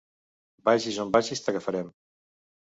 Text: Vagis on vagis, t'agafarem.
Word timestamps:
Vagis 0.69 0.97
on 1.03 1.11
vagis, 1.17 1.45
t'agafarem. 1.49 1.93